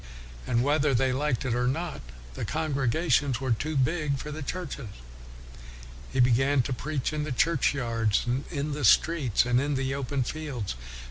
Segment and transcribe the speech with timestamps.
[0.47, 2.01] And whether they liked it or not,
[2.33, 4.87] the congregations were too big for the churches.
[6.11, 10.23] He began to preach in the churchyards, and in the streets, and in the open
[10.23, 10.73] fields.